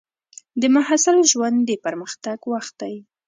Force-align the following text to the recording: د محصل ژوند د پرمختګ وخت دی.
د 0.61 0.63
محصل 0.75 1.17
ژوند 1.31 1.57
د 1.69 1.71
پرمختګ 1.85 2.39
وخت 2.53 2.73
دی. 2.81 2.95